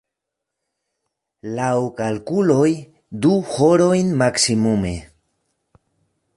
[1.59, 2.71] Laŭ kalkuloj,
[3.27, 4.99] du horojn maksimume.